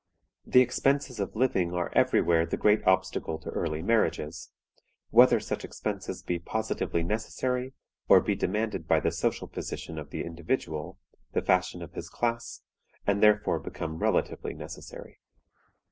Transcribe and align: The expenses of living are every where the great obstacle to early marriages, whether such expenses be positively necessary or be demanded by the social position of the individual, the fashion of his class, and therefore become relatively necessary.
The 0.47 0.61
expenses 0.61 1.19
of 1.19 1.35
living 1.35 1.75
are 1.75 1.91
every 1.93 2.23
where 2.23 2.47
the 2.47 2.57
great 2.57 2.83
obstacle 2.87 3.37
to 3.37 3.51
early 3.51 3.83
marriages, 3.83 4.49
whether 5.11 5.39
such 5.39 5.63
expenses 5.63 6.23
be 6.23 6.39
positively 6.39 7.03
necessary 7.03 7.75
or 8.07 8.19
be 8.19 8.33
demanded 8.33 8.87
by 8.87 8.99
the 8.99 9.11
social 9.11 9.47
position 9.47 9.99
of 9.99 10.09
the 10.09 10.23
individual, 10.23 10.97
the 11.33 11.43
fashion 11.43 11.83
of 11.83 11.93
his 11.93 12.09
class, 12.09 12.63
and 13.05 13.21
therefore 13.21 13.59
become 13.59 13.99
relatively 13.99 14.55
necessary. 14.55 15.19